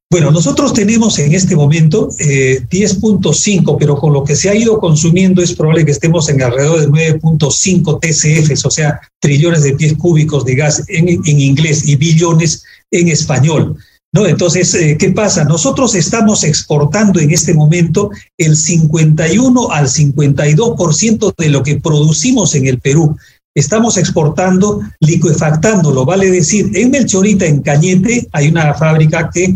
Bueno, 0.09 0.31
nosotros 0.31 0.73
tenemos 0.73 1.19
en 1.19 1.33
este 1.33 1.55
momento 1.55 2.09
10.5, 2.09 3.73
eh, 3.73 3.75
pero 3.77 3.97
con 3.97 4.13
lo 4.13 4.23
que 4.23 4.37
se 4.37 4.49
ha 4.49 4.55
ido 4.55 4.79
consumiendo 4.79 5.41
es 5.41 5.53
probable 5.53 5.85
que 5.85 5.91
estemos 5.91 6.29
en 6.29 6.41
alrededor 6.41 6.79
de 6.79 6.87
9.5 6.87 7.99
TCFs, 7.99 8.65
o 8.65 8.71
sea, 8.71 9.01
trillones 9.21 9.63
de 9.63 9.75
pies 9.75 9.95
cúbicos 9.95 10.45
de 10.45 10.55
gas 10.55 10.83
en, 10.87 11.09
en 11.09 11.39
inglés 11.41 11.85
y 11.87 11.97
billones 11.97 12.63
en 12.91 13.09
español. 13.09 13.77
¿No? 14.17 14.25
Entonces, 14.25 14.73
eh, 14.73 14.97
¿qué 14.97 15.11
pasa? 15.11 15.43
Nosotros 15.43 15.93
estamos 15.93 16.43
exportando 16.43 17.19
en 17.19 17.29
este 17.29 17.53
momento 17.53 18.09
el 18.35 18.57
51 18.57 19.71
al 19.71 19.87
52% 19.87 21.35
de 21.37 21.49
lo 21.49 21.61
que 21.61 21.79
producimos 21.79 22.55
en 22.55 22.65
el 22.65 22.79
Perú. 22.79 23.15
Estamos 23.53 23.95
exportando, 23.95 24.81
liquefactándolo, 25.01 26.03
vale 26.03 26.31
decir, 26.31 26.71
en 26.73 26.89
Melchorita, 26.89 27.45
en 27.45 27.61
Cañete, 27.61 28.27
hay 28.31 28.47
una 28.47 28.73
fábrica 28.73 29.29
que, 29.31 29.55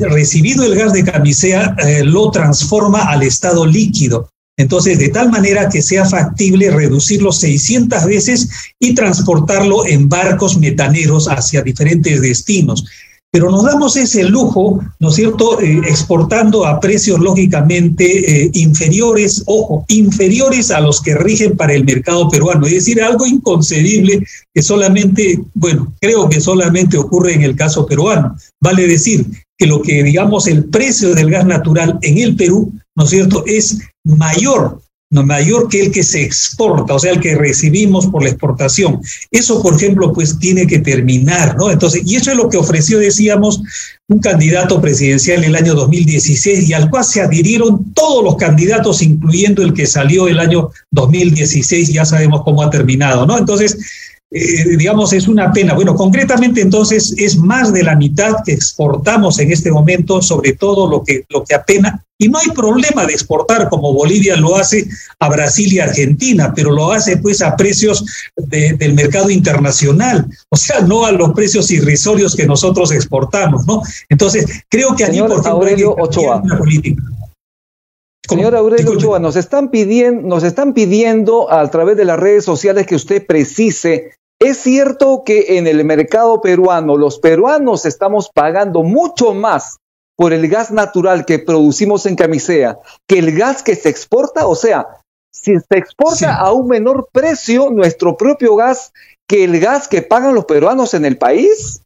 recibido 0.00 0.64
el 0.64 0.74
gas 0.74 0.92
de 0.92 1.04
camisea, 1.04 1.74
eh, 1.78 2.04
lo 2.04 2.30
transforma 2.30 3.04
al 3.04 3.22
estado 3.22 3.64
líquido. 3.64 4.28
Entonces, 4.58 4.98
de 4.98 5.08
tal 5.08 5.30
manera 5.30 5.70
que 5.70 5.80
sea 5.80 6.04
factible 6.04 6.70
reducirlo 6.70 7.32
600 7.32 8.04
veces 8.04 8.50
y 8.78 8.94
transportarlo 8.94 9.86
en 9.86 10.10
barcos 10.10 10.58
metaneros 10.58 11.26
hacia 11.26 11.62
diferentes 11.62 12.20
destinos 12.20 12.84
pero 13.34 13.50
nos 13.50 13.64
damos 13.64 13.96
ese 13.96 14.22
lujo, 14.22 14.80
¿no 15.00 15.08
es 15.08 15.16
cierto?, 15.16 15.60
eh, 15.60 15.80
exportando 15.88 16.64
a 16.64 16.78
precios 16.78 17.18
lógicamente 17.18 18.04
eh, 18.44 18.50
inferiores, 18.54 19.42
ojo, 19.46 19.84
inferiores 19.88 20.70
a 20.70 20.78
los 20.78 21.02
que 21.02 21.16
rigen 21.16 21.56
para 21.56 21.74
el 21.74 21.84
mercado 21.84 22.28
peruano. 22.28 22.64
Es 22.64 22.74
decir, 22.74 23.02
algo 23.02 23.26
inconcebible 23.26 24.24
que 24.54 24.62
solamente, 24.62 25.40
bueno, 25.52 25.92
creo 26.00 26.28
que 26.28 26.40
solamente 26.40 26.96
ocurre 26.96 27.34
en 27.34 27.42
el 27.42 27.56
caso 27.56 27.84
peruano. 27.86 28.36
Vale 28.62 28.86
decir 28.86 29.26
que 29.58 29.66
lo 29.66 29.82
que, 29.82 30.04
digamos, 30.04 30.46
el 30.46 30.66
precio 30.66 31.12
del 31.12 31.28
gas 31.28 31.44
natural 31.44 31.98
en 32.02 32.18
el 32.18 32.36
Perú, 32.36 32.72
¿no 32.94 33.02
es 33.02 33.10
cierto?, 33.10 33.42
es 33.48 33.80
mayor 34.04 34.80
no 35.14 35.22
mayor 35.22 35.68
que 35.68 35.80
el 35.80 35.92
que 35.92 36.02
se 36.02 36.22
exporta, 36.22 36.92
o 36.92 36.98
sea, 36.98 37.12
el 37.12 37.20
que 37.20 37.36
recibimos 37.36 38.08
por 38.08 38.24
la 38.24 38.30
exportación. 38.30 39.00
Eso, 39.30 39.62
por 39.62 39.76
ejemplo, 39.76 40.12
pues 40.12 40.40
tiene 40.40 40.66
que 40.66 40.80
terminar, 40.80 41.56
¿no? 41.56 41.70
Entonces, 41.70 42.02
y 42.04 42.16
eso 42.16 42.32
es 42.32 42.36
lo 42.36 42.48
que 42.48 42.56
ofreció, 42.56 42.98
decíamos, 42.98 43.62
un 44.08 44.18
candidato 44.18 44.80
presidencial 44.80 45.44
en 45.44 45.50
el 45.50 45.56
año 45.56 45.74
2016 45.74 46.68
y 46.68 46.72
al 46.72 46.90
cual 46.90 47.04
se 47.04 47.22
adhirieron 47.22 47.92
todos 47.94 48.24
los 48.24 48.34
candidatos, 48.36 49.02
incluyendo 49.02 49.62
el 49.62 49.72
que 49.72 49.86
salió 49.86 50.26
el 50.26 50.40
año 50.40 50.70
2016, 50.90 51.92
ya 51.92 52.04
sabemos 52.04 52.42
cómo 52.42 52.62
ha 52.62 52.70
terminado, 52.70 53.24
¿no? 53.24 53.38
Entonces, 53.38 53.78
eh, 54.36 54.76
digamos, 54.76 55.12
es 55.12 55.28
una 55.28 55.52
pena. 55.52 55.74
Bueno, 55.74 55.94
concretamente 55.94 56.60
entonces 56.60 57.14
es 57.16 57.36
más 57.36 57.72
de 57.72 57.84
la 57.84 57.94
mitad 57.94 58.34
que 58.44 58.52
exportamos 58.52 59.38
en 59.38 59.52
este 59.52 59.70
momento, 59.70 60.20
sobre 60.20 60.54
todo 60.54 60.88
lo 60.90 61.04
que, 61.04 61.24
lo 61.28 61.44
que 61.44 61.54
apena. 61.54 62.04
Y 62.18 62.28
no 62.28 62.38
hay 62.38 62.48
problema 62.48 63.06
de 63.06 63.12
exportar 63.12 63.68
como 63.68 63.92
Bolivia 63.92 64.34
lo 64.36 64.56
hace 64.56 64.88
a 65.20 65.28
Brasil 65.28 65.72
y 65.72 65.78
Argentina, 65.78 66.52
pero 66.52 66.72
lo 66.72 66.90
hace 66.90 67.16
pues 67.18 67.42
a 67.42 67.54
precios 67.54 68.04
del 68.36 68.94
mercado 68.94 69.30
internacional, 69.30 70.26
o 70.48 70.56
sea, 70.56 70.80
no 70.80 71.04
a 71.04 71.12
los 71.12 71.32
precios 71.32 71.70
irrisorios 71.70 72.34
que 72.34 72.46
nosotros 72.46 72.90
exportamos, 72.90 73.66
¿no? 73.66 73.82
Entonces, 74.08 74.46
creo 74.68 74.96
que 74.96 75.04
allí, 75.04 75.18
Señor 75.18 75.42
por 75.42 75.46
Aurelio 75.46 75.94
Ochoa. 75.96 76.40
Una 76.42 76.58
política. 76.58 77.02
Señor 78.28 78.56
Aurelio 78.56 78.92
Ochoa, 78.92 79.20
nos 79.20 79.36
están, 79.36 79.70
pidiendo, 79.70 80.26
nos 80.26 80.42
están 80.42 80.72
pidiendo 80.72 81.52
a 81.52 81.70
través 81.70 81.96
de 81.96 82.04
las 82.04 82.18
redes 82.18 82.44
sociales 82.44 82.86
que 82.86 82.96
usted 82.96 83.24
precise 83.24 84.12
es 84.40 84.58
cierto 84.58 85.22
que 85.24 85.58
en 85.58 85.66
el 85.66 85.84
mercado 85.84 86.40
peruano 86.40 86.96
los 86.96 87.18
peruanos 87.18 87.86
estamos 87.86 88.30
pagando 88.32 88.82
mucho 88.82 89.34
más 89.34 89.78
por 90.16 90.32
el 90.32 90.48
gas 90.48 90.70
natural 90.70 91.24
que 91.24 91.38
producimos 91.38 92.06
en 92.06 92.16
Camisea 92.16 92.78
que 93.08 93.18
el 93.18 93.32
gas 93.32 93.62
que 93.62 93.74
se 93.74 93.88
exporta, 93.88 94.46
o 94.46 94.54
sea, 94.54 94.86
si 95.32 95.54
se 95.58 95.78
exporta 95.78 96.36
a 96.36 96.52
un 96.52 96.68
menor 96.68 97.08
precio 97.12 97.70
nuestro 97.70 98.16
propio 98.16 98.54
gas 98.54 98.92
que 99.28 99.44
el 99.44 99.58
gas 99.58 99.88
que 99.88 100.02
pagan 100.02 100.34
los 100.34 100.44
peruanos 100.44 100.94
en 100.94 101.04
el 101.04 101.16
país. 101.16 101.80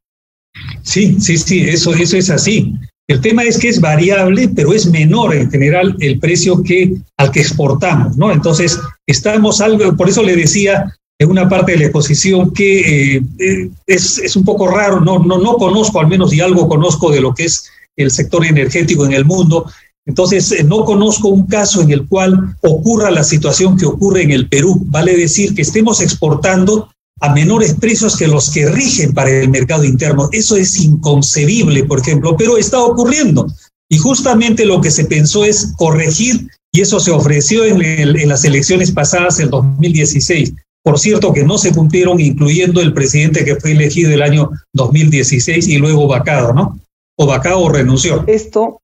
Sí, 0.82 1.20
sí, 1.20 1.38
sí, 1.38 1.68
eso, 1.68 1.94
eso 1.94 2.16
es 2.16 2.30
así. 2.30 2.74
El 3.08 3.22
tema 3.22 3.42
es 3.42 3.58
que 3.58 3.68
es 3.68 3.80
variable, 3.80 4.50
pero 4.54 4.74
es 4.74 4.86
menor 4.86 5.34
en 5.34 5.50
general 5.50 5.96
el 6.00 6.18
precio 6.18 6.62
que 6.62 6.94
al 7.16 7.30
que 7.30 7.40
exportamos, 7.40 8.18
¿no? 8.18 8.30
Entonces, 8.30 8.78
estamos 9.06 9.62
algo, 9.62 9.96
por 9.96 10.10
eso 10.10 10.22
le 10.22 10.36
decía, 10.36 10.94
en 11.18 11.30
una 11.30 11.48
parte 11.48 11.72
de 11.72 11.78
la 11.78 11.84
exposición 11.84 12.52
que 12.52 13.16
eh, 13.16 13.22
eh, 13.40 13.70
es, 13.86 14.18
es, 14.18 14.36
un 14.36 14.44
poco 14.44 14.68
raro, 14.68 15.00
no, 15.00 15.18
no, 15.18 15.38
no 15.38 15.54
conozco, 15.54 15.98
al 15.98 16.06
menos 16.06 16.32
y 16.32 16.40
algo 16.40 16.68
conozco 16.68 17.10
de 17.10 17.20
lo 17.20 17.34
que 17.34 17.44
es 17.44 17.64
el 17.96 18.10
sector 18.12 18.46
energético 18.46 19.04
en 19.04 19.12
el 19.12 19.24
mundo. 19.24 19.66
Entonces, 20.06 20.52
eh, 20.52 20.62
no 20.62 20.84
conozco 20.84 21.28
un 21.28 21.46
caso 21.46 21.82
en 21.82 21.90
el 21.90 22.06
cual 22.06 22.56
ocurra 22.62 23.10
la 23.10 23.24
situación 23.24 23.76
que 23.76 23.86
ocurre 23.86 24.22
en 24.22 24.30
el 24.30 24.48
Perú. 24.48 24.80
Vale 24.86 25.16
decir 25.16 25.56
que 25.56 25.62
estemos 25.62 26.00
exportando 26.00 26.88
a 27.20 27.34
menores 27.34 27.74
precios 27.74 28.16
que 28.16 28.28
los 28.28 28.50
que 28.50 28.70
rigen 28.70 29.12
para 29.12 29.30
el 29.30 29.48
mercado 29.48 29.82
interno. 29.82 30.28
Eso 30.30 30.54
es 30.56 30.78
inconcebible, 30.78 31.82
por 31.82 31.98
ejemplo, 31.98 32.36
pero 32.36 32.56
está 32.56 32.78
ocurriendo. 32.78 33.52
Y 33.90 33.98
justamente 33.98 34.64
lo 34.64 34.80
que 34.80 34.92
se 34.92 35.04
pensó 35.04 35.44
es 35.44 35.72
corregir, 35.76 36.48
y 36.70 36.82
eso 36.82 37.00
se 37.00 37.10
ofreció 37.10 37.64
en, 37.64 37.82
en 37.82 38.28
las 38.28 38.44
elecciones 38.44 38.92
pasadas, 38.92 39.40
en 39.40 39.50
2016 39.50 40.52
por 40.82 40.98
cierto, 40.98 41.32
que 41.32 41.44
no 41.44 41.58
se 41.58 41.74
cumplieron, 41.74 42.20
incluyendo 42.20 42.80
el 42.80 42.94
presidente 42.94 43.44
que 43.44 43.56
fue 43.56 43.72
elegido 43.72 44.10
el 44.12 44.22
año 44.22 44.50
2016 44.72 45.68
y 45.68 45.78
luego 45.78 46.06
vacado, 46.06 46.52
¿no? 46.52 46.78
O 47.16 47.26
vacado 47.26 47.60
o 47.60 47.68
renunció. 47.68 48.24
Esto, 48.26 48.80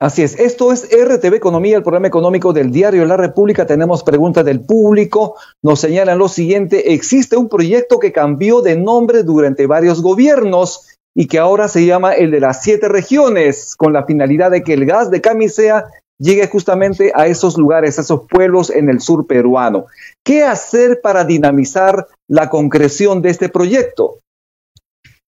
así 0.00 0.22
es, 0.22 0.38
esto 0.38 0.72
es 0.72 0.88
RTV 0.90 1.34
Economía, 1.34 1.76
el 1.76 1.82
programa 1.82 2.08
económico 2.08 2.52
del 2.52 2.72
diario 2.72 3.04
La 3.04 3.16
República. 3.16 3.66
Tenemos 3.66 4.02
preguntas 4.02 4.44
del 4.44 4.60
público. 4.60 5.36
Nos 5.62 5.80
señalan 5.80 6.18
lo 6.18 6.28
siguiente, 6.28 6.94
existe 6.94 7.36
un 7.36 7.48
proyecto 7.48 7.98
que 7.98 8.12
cambió 8.12 8.62
de 8.62 8.76
nombre 8.76 9.22
durante 9.22 9.66
varios 9.66 10.02
gobiernos 10.02 10.86
y 11.14 11.28
que 11.28 11.38
ahora 11.38 11.68
se 11.68 11.86
llama 11.86 12.12
el 12.12 12.30
de 12.30 12.40
las 12.40 12.62
siete 12.62 12.88
regiones, 12.88 13.74
con 13.76 13.92
la 13.92 14.04
finalidad 14.04 14.50
de 14.50 14.62
que 14.62 14.74
el 14.74 14.84
gas 14.84 15.10
de 15.10 15.20
camisea 15.20 15.86
llegue 16.18 16.46
justamente 16.48 17.12
a 17.14 17.26
esos 17.26 17.56
lugares, 17.56 17.98
a 17.98 18.02
esos 18.02 18.22
pueblos 18.28 18.70
en 18.70 18.88
el 18.88 19.00
sur 19.00 19.26
peruano. 19.26 19.86
¿Qué 20.24 20.42
hacer 20.42 21.00
para 21.02 21.24
dinamizar 21.24 22.06
la 22.28 22.48
concreción 22.48 23.22
de 23.22 23.30
este 23.30 23.48
proyecto? 23.48 24.20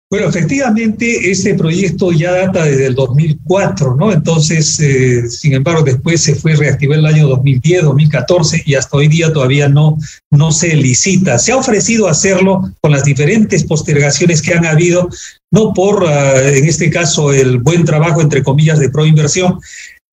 Bueno, 0.09 0.29
efectivamente, 0.29 1.33
este 1.33 1.55
proyecto 1.55 2.13
ya 2.13 2.31
data 2.31 2.65
desde 2.65 2.87
el 2.87 2.95
2004, 2.95 3.97
¿no? 3.97 4.13
Entonces, 4.13 4.79
eh, 4.79 5.29
sin 5.29 5.55
embargo, 5.55 5.83
después 5.83 6.23
se 6.23 6.37
fue 6.37 6.55
reactivado 6.55 7.01
el 7.01 7.07
año 7.07 7.27
2010, 7.27 7.83
2014 7.83 8.63
y 8.65 8.77
hasta 8.77 8.99
hoy 8.99 9.09
día 9.09 9.33
todavía 9.33 9.69
no, 9.69 9.99
no 10.31 10.53
se 10.53 10.77
licita. 10.77 11.41
Se 11.41 11.51
ha 11.51 11.57
ofrecido 11.57 12.07
hacerlo 12.07 12.71
con 12.81 12.93
las 12.93 13.03
diferentes 13.03 13.65
postergaciones 13.65 14.43
que 14.43 14.55
han 14.55 14.65
habido, 14.65 15.09
no 15.51 15.75
por, 15.75 16.07
ah, 16.07 16.51
en 16.51 16.67
este 16.67 16.89
caso, 16.89 17.33
el 17.33 17.59
buen 17.59 17.85
trabajo, 17.85 18.21
entre 18.21 18.45
comillas, 18.45 18.79
de 18.79 18.91
proinversión, 18.91 19.59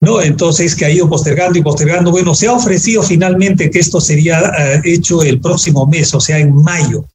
¿no? 0.03 0.22
Entonces, 0.22 0.75
que 0.75 0.86
ha 0.86 0.89
ido 0.89 1.10
postergando 1.10 1.57
y 1.57 1.63
postergando. 1.63 2.12
Bueno, 2.12 2.36
se 2.36 2.48
ha 2.48 2.53
ofrecido 2.53 3.01
finalmente 3.01 3.69
que 3.69 3.79
esto 3.79 4.00
sería 4.00 4.39
eh, 4.39 4.81
hecho 4.83 5.24
el 5.24 5.39
próximo 5.39 5.88
mes, 5.88 6.13
o 6.13 6.19
sea, 6.19 6.38
en 6.38 6.53
mayo. 6.53 7.05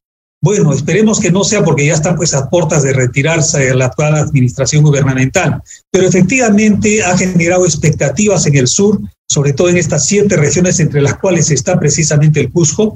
Bueno, 0.41 0.71
esperemos 0.73 1.19
que 1.19 1.31
no 1.31 1.43
sea 1.43 1.63
porque 1.63 1.85
ya 1.85 1.93
están 1.93 2.15
pues 2.15 2.33
a 2.33 2.49
puertas 2.49 2.83
de 2.83 2.93
retirarse 2.93 3.73
la 3.75 3.87
actual 3.87 4.15
administración 4.15 4.83
gubernamental, 4.83 5.61
pero 5.91 6.07
efectivamente 6.07 7.03
ha 7.03 7.17
generado 7.17 7.65
expectativas 7.65 8.45
en 8.45 8.55
el 8.55 8.67
sur, 8.67 9.01
sobre 9.29 9.51
todo 9.51 9.67
en 9.67 9.77
estas 9.77 10.05
siete 10.05 10.37
regiones 10.37 10.79
entre 10.79 11.01
las 11.01 11.15
cuales 11.15 11.51
está 11.51 11.77
precisamente 11.77 12.39
el 12.39 12.51
Cusco, 12.51 12.95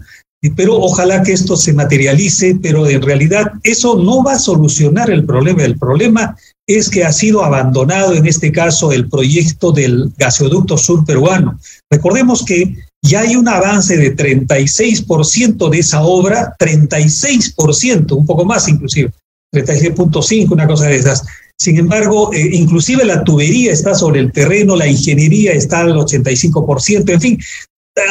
pero 0.56 0.78
ojalá 0.78 1.22
que 1.24 1.34
esto 1.34 1.58
se 1.58 1.74
materialice, 1.74 2.58
pero 2.62 2.88
en 2.88 3.02
realidad 3.02 3.52
eso 3.64 3.98
no 3.98 4.24
va 4.24 4.34
a 4.34 4.40
solucionar 4.40 5.10
el 5.10 5.26
problema. 5.26 5.64
El 5.64 5.78
problema 5.78 6.38
es 6.68 6.90
que 6.90 7.04
ha 7.04 7.12
sido 7.12 7.44
abandonado 7.44 8.14
en 8.14 8.26
este 8.26 8.52
caso 8.52 8.92
el 8.92 9.10
proyecto 9.10 9.72
del 9.72 10.12
gasoducto 10.18 10.78
sur 10.78 11.04
peruano. 11.06 11.60
Recordemos 11.92 12.44
que 12.44 12.76
ya 13.02 13.22
hay 13.22 13.36
un 13.36 13.48
avance 13.50 13.98
de 13.98 14.16
36% 14.16 15.70
de 15.70 15.80
esa 15.80 16.04
obra, 16.04 16.56
36%, 16.58 18.14
un 18.14 18.26
poco 18.26 18.46
más 18.46 18.68
inclusive, 18.70 19.12
36.5, 19.54 20.52
una 20.52 20.68
cosa 20.68 20.86
de 20.88 20.96
esas. 20.96 21.24
Sin 21.60 21.78
embargo, 21.78 22.34
eh, 22.34 22.50
inclusive 22.54 23.04
la 23.06 23.24
tubería 23.24 23.72
está 23.72 23.94
sobre 23.94 24.22
el 24.22 24.32
terreno, 24.32 24.76
la 24.76 24.88
ingeniería 24.88 25.52
está 25.52 25.82
al 25.82 25.94
85%, 25.94 27.10
en 27.10 27.22
fin, 27.22 27.40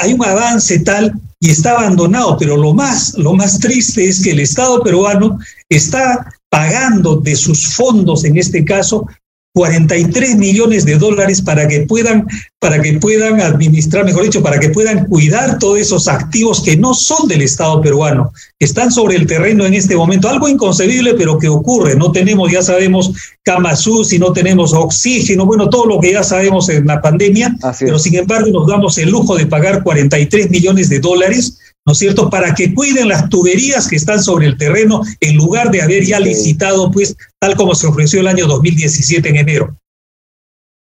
hay 0.02 0.12
un 0.12 0.24
avance 0.24 0.78
tal 0.80 1.12
y 1.40 1.50
está 1.50 1.72
abandonado, 1.72 2.36
pero 2.38 2.56
lo 2.56 2.72
más, 2.72 3.14
lo 3.14 3.32
más 3.32 3.58
triste 3.58 4.06
es 4.06 4.22
que 4.22 4.30
el 4.30 4.40
Estado 4.40 4.82
peruano 4.82 5.38
está 5.68 6.32
pagando 6.52 7.16
de 7.16 7.34
sus 7.34 7.74
fondos, 7.74 8.24
en 8.24 8.36
este 8.36 8.62
caso, 8.62 9.06
43 9.54 10.36
millones 10.36 10.84
de 10.84 10.96
dólares 10.96 11.40
para 11.40 11.66
que 11.66 11.80
puedan 11.80 12.26
para 12.58 12.80
que 12.80 12.92
puedan 12.94 13.40
administrar, 13.40 14.04
mejor 14.04 14.24
dicho, 14.24 14.42
para 14.42 14.60
que 14.60 14.68
puedan 14.68 15.06
cuidar 15.06 15.58
todos 15.58 15.78
esos 15.78 16.08
activos 16.08 16.62
que 16.62 16.76
no 16.76 16.92
son 16.92 17.26
del 17.26 17.40
Estado 17.40 17.80
peruano, 17.80 18.32
que 18.58 18.66
están 18.66 18.92
sobre 18.92 19.16
el 19.16 19.26
terreno 19.26 19.64
en 19.64 19.74
este 19.74 19.96
momento. 19.96 20.28
Algo 20.28 20.46
inconcebible, 20.46 21.14
pero 21.14 21.38
que 21.38 21.48
ocurre. 21.48 21.96
No 21.96 22.12
tenemos, 22.12 22.52
ya 22.52 22.62
sabemos, 22.62 23.12
camas 23.42 23.86
y 24.10 24.18
no 24.18 24.32
tenemos 24.32 24.74
oxígeno, 24.74 25.46
bueno, 25.46 25.70
todo 25.70 25.86
lo 25.86 26.00
que 26.00 26.12
ya 26.12 26.22
sabemos 26.22 26.68
en 26.68 26.86
la 26.86 27.00
pandemia, 27.00 27.56
pero 27.80 27.98
sin 27.98 28.14
embargo 28.14 28.50
nos 28.50 28.66
damos 28.68 28.96
el 28.98 29.10
lujo 29.10 29.36
de 29.36 29.46
pagar 29.46 29.82
43 29.82 30.50
millones 30.50 30.88
de 30.90 31.00
dólares 31.00 31.58
¿no 31.86 31.92
es 31.92 31.98
cierto?, 31.98 32.30
para 32.30 32.54
que 32.54 32.74
cuiden 32.74 33.08
las 33.08 33.28
tuberías 33.28 33.88
que 33.88 33.96
están 33.96 34.22
sobre 34.22 34.46
el 34.46 34.56
terreno 34.56 35.02
en 35.20 35.36
lugar 35.36 35.70
de 35.70 35.82
haber 35.82 36.04
ya 36.04 36.20
licitado, 36.20 36.90
pues, 36.90 37.16
tal 37.40 37.56
como 37.56 37.74
se 37.74 37.86
ofreció 37.86 38.20
el 38.20 38.28
año 38.28 38.46
2017 38.46 39.28
en 39.28 39.36
enero. 39.36 39.76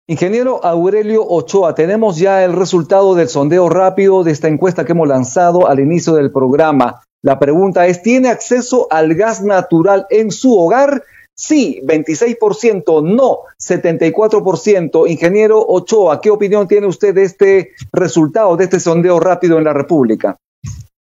Ingeniero 0.08 0.64
Aurelio 0.64 1.26
Ochoa, 1.26 1.74
tenemos 1.74 2.16
ya 2.16 2.44
el 2.44 2.52
resultado 2.52 3.16
del 3.16 3.28
sondeo 3.28 3.68
rápido 3.68 4.22
de 4.22 4.30
esta 4.30 4.46
encuesta 4.46 4.84
que 4.84 4.92
hemos 4.92 5.08
lanzado 5.08 5.66
al 5.66 5.80
inicio 5.80 6.14
del 6.14 6.30
programa. 6.30 7.02
La 7.22 7.40
pregunta 7.40 7.88
es, 7.88 8.02
¿tiene 8.02 8.28
acceso 8.28 8.86
al 8.90 9.14
gas 9.14 9.42
natural 9.42 10.06
en 10.10 10.30
su 10.30 10.56
hogar? 10.56 11.02
Sí, 11.34 11.80
26%, 11.84 13.02
no, 13.02 13.40
74%. 13.60 15.10
Ingeniero 15.10 15.60
Ochoa, 15.60 16.20
¿qué 16.20 16.30
opinión 16.30 16.68
tiene 16.68 16.86
usted 16.86 17.12
de 17.12 17.24
este 17.24 17.72
resultado, 17.92 18.56
de 18.56 18.64
este 18.64 18.78
sondeo 18.78 19.18
rápido 19.18 19.58
en 19.58 19.64
la 19.64 19.72
República? 19.72 20.36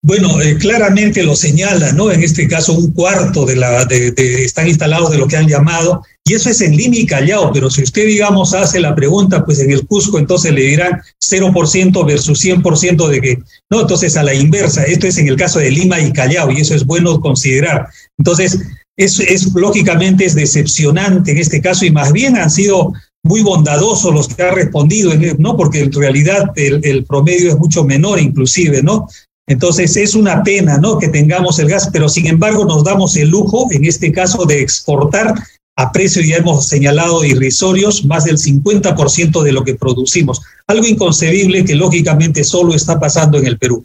Bueno, 0.04 0.40
eh, 0.40 0.56
claramente 0.58 1.22
lo 1.22 1.36
señala, 1.36 1.92
¿no? 1.92 2.10
En 2.10 2.24
este 2.24 2.48
caso, 2.48 2.72
un 2.72 2.90
cuarto 2.90 3.46
de 3.46 3.54
la 3.54 3.84
de, 3.84 4.12
están 4.44 4.66
instalados 4.66 5.12
de 5.12 5.18
lo 5.18 5.28
que 5.28 5.36
han 5.36 5.46
llamado, 5.46 6.02
y 6.24 6.34
eso 6.34 6.50
es 6.50 6.60
en 6.60 6.76
Lima 6.76 6.96
y 6.96 7.06
Callao, 7.06 7.52
pero 7.52 7.70
si 7.70 7.84
usted, 7.84 8.06
digamos, 8.06 8.52
hace 8.52 8.80
la 8.80 8.96
pregunta, 8.96 9.44
pues 9.44 9.60
en 9.60 9.70
el 9.70 9.86
Cusco, 9.86 10.18
entonces 10.18 10.52
le 10.52 10.62
dirán 10.62 11.00
0% 11.20 12.04
versus 12.04 12.44
100% 12.44 13.08
de 13.08 13.20
que, 13.20 13.38
no, 13.70 13.82
entonces 13.82 14.16
a 14.16 14.24
la 14.24 14.34
inversa, 14.34 14.82
esto 14.82 15.06
es 15.06 15.18
en 15.18 15.28
el 15.28 15.36
caso 15.36 15.60
de 15.60 15.70
Lima 15.70 16.00
y 16.00 16.12
Callao, 16.12 16.50
y 16.50 16.60
eso 16.60 16.74
es 16.74 16.84
bueno 16.84 17.20
considerar. 17.20 17.86
Entonces, 18.18 18.58
es, 18.96 19.20
es 19.20 19.54
lógicamente 19.54 20.24
es 20.24 20.34
decepcionante 20.34 21.30
en 21.30 21.38
este 21.38 21.60
caso, 21.60 21.84
y 21.84 21.92
más 21.92 22.12
bien 22.12 22.36
han 22.36 22.50
sido 22.50 22.92
muy 23.24 23.42
bondadosos 23.42 24.12
los 24.12 24.26
que 24.26 24.42
han 24.42 24.56
respondido, 24.56 25.12
¿no? 25.38 25.56
Porque 25.56 25.80
en 25.80 25.92
realidad 25.92 26.50
el, 26.56 26.80
el, 26.82 27.04
promedio 27.04 27.50
es 27.50 27.56
mucho 27.56 27.84
menor 27.84 28.18
inclusive, 28.18 28.82
¿no? 28.82 29.06
Entonces 29.46 29.96
es 29.96 30.14
una 30.14 30.42
pena 30.42 30.78
¿no? 30.78 30.98
que 30.98 31.08
tengamos 31.08 31.58
el 31.58 31.68
gas, 31.68 31.90
pero 31.92 32.08
sin 32.08 32.26
embargo 32.26 32.64
nos 32.64 32.84
damos 32.84 33.16
el 33.16 33.28
lujo, 33.28 33.66
en 33.70 33.84
este 33.84 34.12
caso, 34.12 34.44
de 34.44 34.60
exportar 34.60 35.34
a 35.76 35.90
precios, 35.90 36.26
ya 36.26 36.36
hemos 36.36 36.68
señalado, 36.68 37.24
irrisorios, 37.24 38.04
más 38.04 38.24
del 38.24 38.36
50% 38.36 39.42
de 39.42 39.52
lo 39.52 39.64
que 39.64 39.74
producimos. 39.74 40.42
Algo 40.66 40.86
inconcebible 40.86 41.64
que 41.64 41.74
lógicamente 41.74 42.44
solo 42.44 42.74
está 42.74 43.00
pasando 43.00 43.38
en 43.38 43.46
el 43.46 43.58
Perú. 43.58 43.84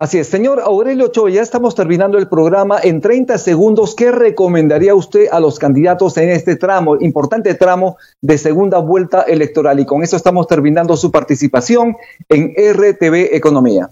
Así 0.00 0.18
es, 0.18 0.28
señor 0.28 0.60
Aurelio 0.60 1.06
Ochoa, 1.06 1.28
ya 1.28 1.42
estamos 1.42 1.74
terminando 1.74 2.18
el 2.18 2.28
programa. 2.28 2.78
En 2.80 3.00
30 3.00 3.36
segundos, 3.36 3.96
¿qué 3.96 4.12
recomendaría 4.12 4.94
usted 4.94 5.26
a 5.32 5.40
los 5.40 5.58
candidatos 5.58 6.16
en 6.18 6.28
este 6.28 6.54
tramo, 6.54 6.96
importante 7.00 7.52
tramo 7.54 7.96
de 8.22 8.38
segunda 8.38 8.78
vuelta 8.78 9.22
electoral? 9.22 9.80
Y 9.80 9.86
con 9.86 10.04
eso 10.04 10.14
estamos 10.14 10.46
terminando 10.46 10.96
su 10.96 11.10
participación 11.10 11.96
en 12.28 12.54
RTV 12.56 13.34
Economía. 13.34 13.90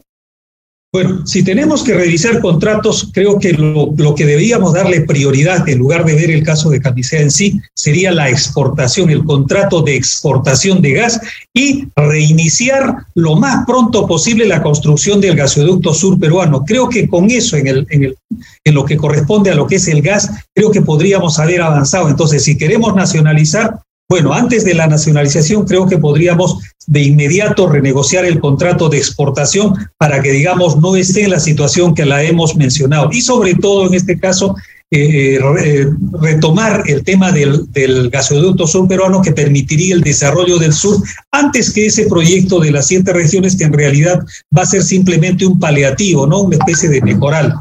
Bueno, 0.93 1.27
si 1.27 1.43
tenemos 1.43 1.83
que 1.83 1.95
revisar 1.95 2.41
contratos, 2.41 3.11
creo 3.13 3.39
que 3.39 3.53
lo, 3.53 4.15
que 4.15 4.25
deberíamos 4.25 4.73
darle 4.73 5.03
prioridad, 5.03 5.69
en 5.69 5.79
lugar 5.79 6.05
de 6.05 6.15
ver 6.15 6.31
el 6.31 6.43
caso 6.43 6.71
de 6.71 6.81
Camisea 6.81 7.21
en 7.21 7.31
sí, 7.31 7.61
sería 7.75 8.13
la 8.13 8.31
exportación, 8.31 9.11
el 9.11 9.25
contrato 9.25 9.83
de 9.83 9.97
exportación 9.97 10.81
de 10.81 10.93
gas 10.95 11.21
y 11.53 11.89
reiniciar 11.97 12.95
lo 13.15 13.35
más 13.35 13.67
pronto 13.67 14.07
posible 14.07 14.47
la 14.47 14.63
construcción 14.63 15.21
del 15.21 15.37
gasoducto 15.37 15.93
sur 15.93 16.19
peruano. 16.19 16.65
Creo 16.65 16.89
que 16.89 17.09
con 17.09 17.31
eso, 17.31 17.57
en, 17.57 17.67
el, 17.67 17.87
en, 17.91 18.05
el, 18.05 18.17
en 18.65 18.75
lo 18.75 18.85
que 18.85 18.97
corresponde 18.97 19.51
a 19.51 19.55
lo 19.55 19.67
que 19.67 19.77
es 19.77 19.89
el 19.89 20.01
gas, 20.01 20.31
creo 20.55 20.71
que 20.71 20.83
podríamos 20.83 21.39
haber 21.39 21.61
avanzado. 21.63 22.09
Entonces, 22.09 22.45
si 22.45 22.57
queremos 22.57 22.95
nacionalizar, 22.95 23.81
bueno, 24.09 24.33
antes 24.33 24.65
de 24.65 24.75
la 24.75 24.87
nacionalización 24.87 25.67
creo 25.67 25.87
que 25.87 25.99
podríamos 25.99 26.59
de 26.87 27.03
inmediato 27.03 27.69
renegociar 27.69 28.25
el 28.25 28.39
contrato 28.39 28.89
de 28.89 28.99
exportación 28.99 29.75
para 29.99 30.23
que, 30.23 30.31
digamos, 30.31 30.77
no 30.81 30.95
esté 30.95 31.25
en 31.25 31.31
la 31.31 31.41
situación 31.41 31.95
que 31.95 32.05
la 32.05 32.23
hemos 32.23 32.55
mencionado. 32.55 33.11
Y 33.13 33.21
sobre 33.21 33.55
todo, 33.55 33.87
en 33.87 33.95
este 33.95 34.19
caso, 34.19 34.55
eh, 34.93 35.41
eh, 35.41 35.87
retomar 36.21 36.85
el 36.87 37.03
tema 37.03 37.33
del, 37.33 37.71
del, 37.73 38.09
gasoducto 38.09 38.69
sur 38.69 38.87
peruano 38.87 39.21
que 39.21 39.33
permitiría 39.33 39.97
el 39.97 40.03
desarrollo 40.03 40.59
del 40.59 40.73
sur 40.73 41.03
antes 41.33 41.73
que 41.73 41.87
ese 41.87 42.07
proyecto 42.07 42.61
de 42.61 42.71
las 42.71 42.87
siete 42.87 43.13
regiones 43.13 43.57
que 43.57 43.65
en 43.65 43.73
realidad 43.73 44.21
va 44.57 44.63
a 44.63 44.67
ser 44.67 44.85
simplemente 44.85 45.45
un 45.45 45.59
paliativo, 45.59 46.29
¿no? 46.29 46.43
Una 46.43 46.59
especie 46.59 46.89
de 46.89 47.03
mejoral. 47.03 47.55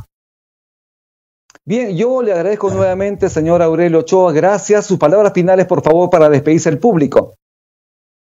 Bien, 1.68 1.98
yo 1.98 2.22
le 2.22 2.32
agradezco 2.32 2.70
nuevamente, 2.70 3.28
señor 3.28 3.64
Aurelio 3.64 4.00
Ochoa. 4.00 4.32
Gracias. 4.32 4.86
Sus 4.86 5.00
palabras 5.00 5.34
finales, 5.34 5.66
por 5.66 5.82
favor, 5.82 6.12
para 6.12 6.30
despedirse 6.30 6.70
el 6.70 6.78
público. 6.78 7.34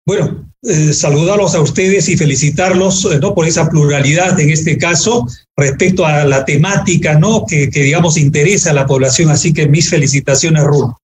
Bueno, 0.06 0.52
eh, 0.62 0.92
saludarlos 0.92 1.54
a 1.54 1.60
ustedes 1.60 2.08
y 2.08 2.16
felicitarlos 2.16 3.06
eh, 3.06 3.18
¿no? 3.20 3.34
por 3.34 3.46
esa 3.46 3.68
pluralidad 3.68 4.38
en 4.38 4.50
este 4.50 4.76
caso 4.76 5.26
respecto 5.56 6.04
a 6.04 6.24
la 6.24 6.44
temática 6.44 7.18
¿no? 7.18 7.44
que, 7.46 7.70
que 7.70 7.80
digamos 7.80 8.18
interesa 8.18 8.70
a 8.70 8.74
la 8.74 8.86
población. 8.86 9.30
Así 9.30 9.52
que 9.52 9.66
mis 9.66 9.90
felicitaciones, 9.90 10.62
Rulo. 10.62 11.00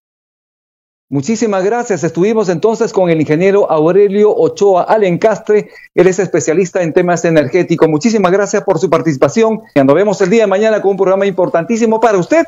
Muchísimas 1.12 1.64
gracias. 1.64 2.04
Estuvimos 2.04 2.48
entonces 2.48 2.92
con 2.92 3.10
el 3.10 3.20
ingeniero 3.20 3.68
Aurelio 3.68 4.32
Ochoa 4.32 4.84
Alencastre. 4.84 5.68
Él 5.92 6.06
es 6.06 6.20
especialista 6.20 6.82
en 6.82 6.92
temas 6.92 7.24
energéticos. 7.24 7.88
Muchísimas 7.88 8.30
gracias 8.30 8.62
por 8.62 8.78
su 8.78 8.88
participación. 8.88 9.60
Nos 9.74 9.94
vemos 9.94 10.20
el 10.20 10.30
día 10.30 10.42
de 10.42 10.46
mañana 10.46 10.80
con 10.80 10.92
un 10.92 10.96
programa 10.96 11.26
importantísimo 11.26 11.98
para 11.98 12.16
usted. 12.16 12.46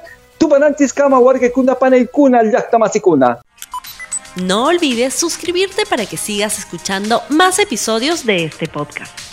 No 4.37 4.67
olvides 4.67 5.13
suscribirte 5.13 5.85
para 5.85 6.07
que 6.07 6.17
sigas 6.17 6.57
escuchando 6.61 7.21
más 7.31 7.59
episodios 7.59 8.25
de 8.25 8.45
este 8.45 8.69
podcast. 8.69 9.32